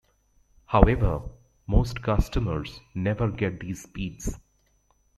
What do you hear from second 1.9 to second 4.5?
customers never get these speeds.